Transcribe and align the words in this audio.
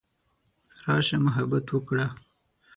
راشه 0.85 1.17
محبت 1.25 1.65
وکړه. 1.73 2.05